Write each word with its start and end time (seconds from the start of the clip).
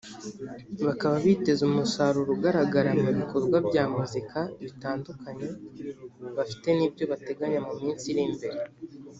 bakaba 0.87 1.15
biteze 1.25 1.61
umusaruro 1.69 2.29
ugaragara 2.37 2.91
mu 3.03 3.09
bikorwa 3.19 3.57
bya 3.67 3.83
muzika 3.95 4.39
bitandukanye 4.63 5.47
bafite 6.37 6.67
n’ibyo 6.77 7.03
bateganya 7.11 7.59
mu 7.67 7.73
minsi 7.79 8.05
iri 8.13 8.23
imbere 8.29 8.59